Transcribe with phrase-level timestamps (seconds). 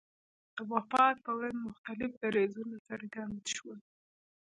[0.55, 3.79] د وفات په ورځ مختلف دریځونه څرګند شول.